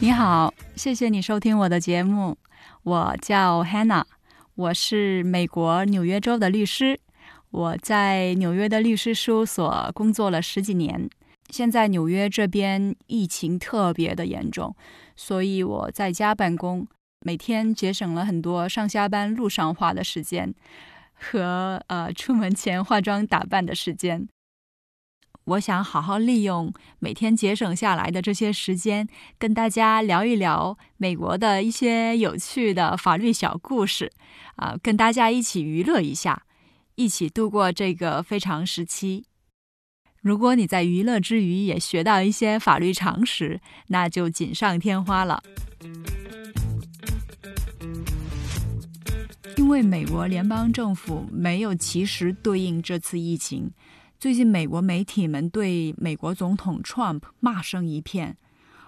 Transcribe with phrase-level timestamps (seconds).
[0.00, 2.36] 你好，谢谢你收听我的节目。
[2.82, 4.04] 我叫 Hannah，
[4.54, 7.00] 我是美国纽约州的律师。
[7.50, 11.08] 我在纽约的律师事务所工作了十几年。
[11.50, 14.74] 现在纽约这边疫情特别的严重，
[15.16, 16.86] 所以我在家办公，
[17.20, 20.54] 每天节省了很多上下班路上花的时间
[21.14, 24.28] 和呃出门前化妆打扮的时间。
[25.44, 29.06] 我想好好利用每天节省下来的这些时间，
[29.38, 34.10] 跟大家聊一聊美国的一些有趣的法律小故事，
[34.56, 36.44] 啊，跟大家一起娱乐一下，
[36.94, 39.26] 一起度过这个非常时期。
[40.22, 45.42] 如果你在娱乐之余也学到一些法律常识，那就锦上添花了。
[49.64, 53.72] 因为美国联邦政府没有及时对应这次疫情。
[54.20, 58.36] 最近，美国媒体们对美国总统 Trump 骂声一片。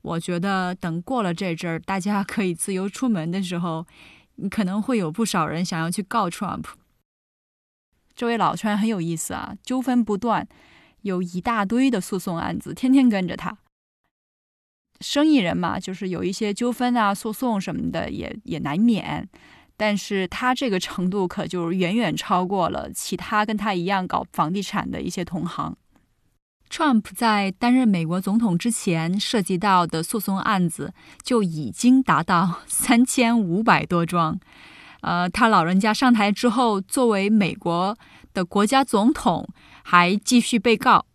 [0.00, 3.84] 我觉得等过了这阵儿，大家可以自由出门的时候，
[4.48, 6.66] 可能会有不少人想要去告 Trump。
[8.14, 10.46] 这位老川很有意思啊，纠纷不断，
[11.02, 13.58] 有一大堆的诉讼案子，天天跟着他。
[15.00, 19.28] 生意人嘛，就是有一些纠纷啊、诉讼什么的，也也难免。
[19.80, 25.74] 但是他这个程度可就远远超过了其他跟他一样搞房地产的一些同行。
[26.68, 34.38] Trump 在担任美国总统之前涉及到的诉讼案子就已经达到三千五百多桩。
[35.00, 37.96] 呃，他老人家上台之后，作为美国
[38.34, 39.48] 的国家总统，
[39.82, 41.06] 还继续被告。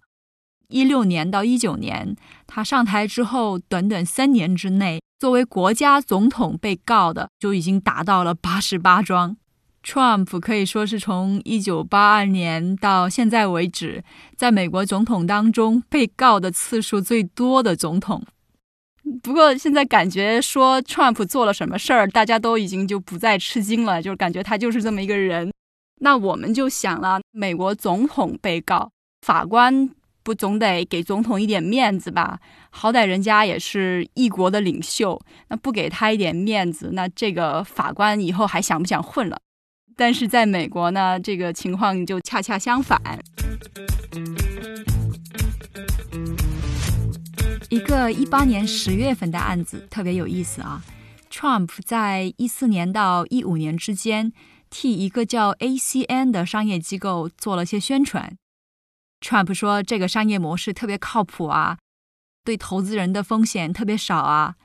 [0.76, 5.00] 一六年到一九年，他上台之后，短短三年之内。
[5.18, 9.38] 作为国家总统被告的就已经达到了 八十八桩
[9.82, 14.04] ，Trump 可以说是从一九八二年到现在为止，
[14.36, 18.22] 在美国总统当中被告的次数最多的总统。
[19.24, 25.54] 不过现在感觉说 Trump 做了什么事儿，大家都已经就不再吃惊了，就是感觉他就是这么一个人。
[26.02, 29.90] 那我们就想了，美国总统被告，法官。
[30.26, 32.40] 不总得给总统一点面子吧？
[32.72, 39.38] 好歹人家也是一国的领袖，那不给他一点面子，那这个法官以后还想不想混了？
[39.96, 43.00] 但是在美国呢，这个情况就恰恰相反。
[47.70, 50.82] 一个一八年十月份的案子特别有意思啊
[51.32, 54.34] ，Trump 在一四年到一五年之间，
[54.72, 58.36] 替一个叫 ACN 的商业机构做了些宣传。
[59.22, 61.78] Trump 说这个商业模式特别靠谱啊，
[62.44, 64.56] 对投资人的风险特别少啊。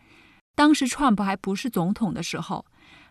[0.55, 2.67] 当时 Trump 还不是总统的时候，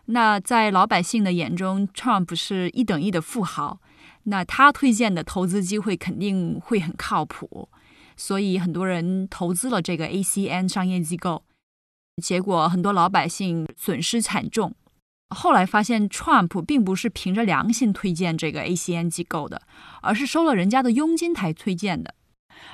[0.06, 3.80] 那在老百姓的眼中，Trump 是一等一的富豪，
[4.24, 7.68] 那他推荐的投资机会肯定会很靠谱，
[8.16, 11.44] 所以很多人投资了这个 ACN 商业机构，
[12.22, 14.74] 结果很多老百姓损失惨重。
[15.30, 19.62] 后来发现，Trump 并不是凭着良心推荐这个 ACN 机构的，
[20.02, 22.14] 而是收了人家的佣金才推荐的，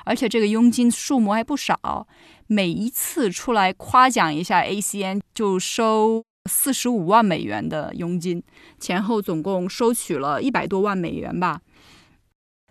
[0.05, 2.07] 而且这个佣金数目还不少。
[2.47, 8.41] 每一次出来夸奖一下 ACN，就收四十五万美元的佣金，
[8.79, 11.61] 前后总共收取了一百多万美元吧。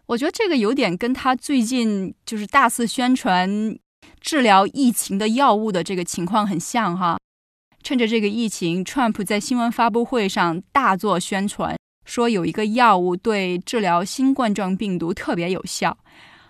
[0.07, 3.77] 我觉得这个有点跟他最近就是大肆宣传
[4.21, 7.19] 治疗疫情的药物的这个情况很像哈。
[7.87, 15.97] 趁着这个疫情，Trump 在新闻发布会上大做宣传，说有一个药物对治疗新冠状病毒特别有效。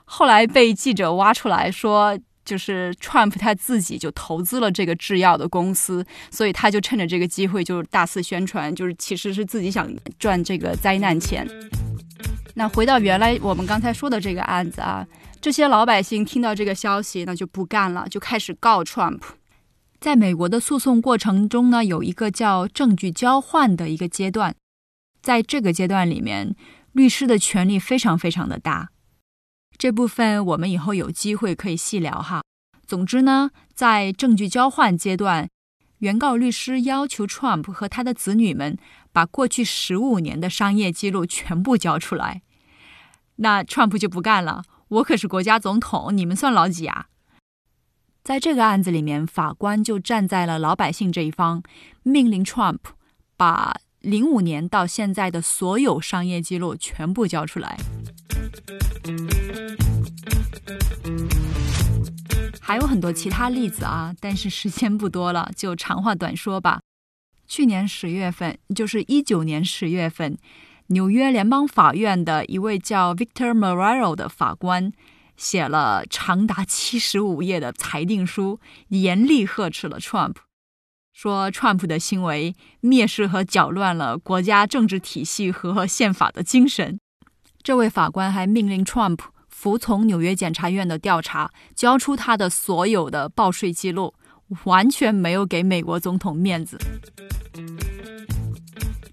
[0.06, 9.86] 后来被记者挖出来说，就是 Trump 他自己就投资了这个制药的公司，所以他就趁着这个机会就大肆宣传，就是其实是自己想
[10.19, 11.46] 赚这个灾难钱。
[12.54, 15.06] 那回到原来我们刚才说的这个案子啊，
[15.42, 19.20] 这些老百姓听到这个消息，那就不干了，就开始告 Trump。
[20.00, 24.54] 在美国的诉讼过程中呢，有一个叫证据交换的一个阶段，
[25.22, 26.54] 在这个阶段里面，
[26.93, 28.90] 律师的权力非常非常的大。
[29.78, 32.43] 这部分我们以后有机会可以细聊哈。
[32.87, 35.48] 总之呢，在证据交换阶段，
[35.99, 38.78] 原告律师要求 Trump 和他的子女们
[39.12, 42.42] 把过去十五年的商业记录全部交出来。
[43.37, 47.06] 那 Trump 就不干了，我可是国家总统，你们算老几啊？
[48.26, 51.62] 在这个案子里面，法官就站在了老百姓这一方，
[52.02, 52.78] 命令 Trump
[53.37, 57.78] 把零五年到现在的所有商业记录全部交出来。
[62.61, 66.81] 还有很多其他例子啊，但是时间不多了，就长话短说吧。
[67.46, 70.37] 去年十月份，就是一九年十月份，
[70.88, 74.93] 纽约联邦法院的一位叫 Victor Morero 的法官
[75.37, 80.37] 写了长达七十五页的裁定书，严厉呵斥了 Trump，
[81.12, 86.99] 说 Trump 的行为蔑视和搅乱了国家政治体系和宪法的精神。
[87.62, 89.19] 这位法官还命令 Trump
[89.49, 94.15] 服从纽约检察院的调查，交出他的所有的报税记录，
[94.65, 96.79] 完全没有给美国总统面子。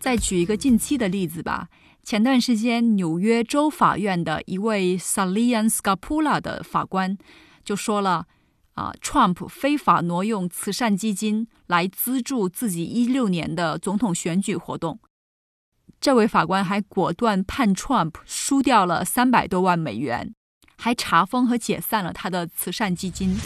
[0.03, 1.69] 再举一个近期的例子吧。
[2.03, 7.17] 前段时间，纽约州法院的一位 Salian Scapula 的法官
[7.63, 8.27] 就说了
[8.75, 14.99] ：“啊，Trump 非法挪用慈善基金来资助自己一六年的总统选举活动。”
[16.01, 20.35] 这位法官还果断判 Trump 输掉了三百多万美元，
[20.75, 23.37] 还查封和解散了他的慈善基金。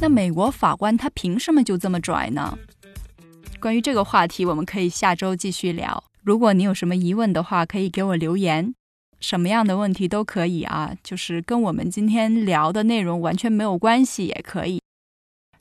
[0.00, 2.56] 那美国法官他凭什么就这么拽呢？
[3.64, 6.04] 关于这个话题，我们可以下周继续聊。
[6.22, 8.74] 如果你有什么疑问的话，可以给我留言，
[9.20, 14.82] 什么样的问题都可以啊，就是跟我们今天聊的内容完全没有关系也可以。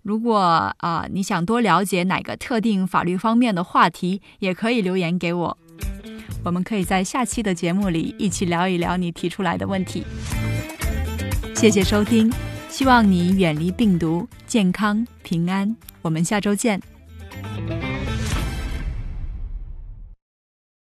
[0.01, 0.37] 如果
[0.79, 5.57] 啊你想多了解哪个特定法律方面的话题，也可以留言给我，
[6.43, 10.03] 我们可以在下期的节目里一起聊一聊你提出来的问题。
[11.55, 12.29] 谢谢收听，
[12.67, 15.73] 希望你远离病毒，健康平安。
[16.01, 16.92] 我们下周见。